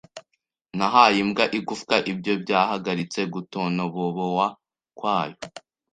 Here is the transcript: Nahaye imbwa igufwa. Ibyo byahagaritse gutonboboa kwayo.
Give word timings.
Nahaye 0.77 1.17
imbwa 1.23 1.45
igufwa. 1.57 1.95
Ibyo 2.11 2.33
byahagaritse 2.43 3.19
gutonboboa 3.33 4.47
kwayo. 4.97 5.37